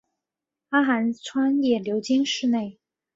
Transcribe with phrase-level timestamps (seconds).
[0.69, 2.79] 阿寒川也流经市内。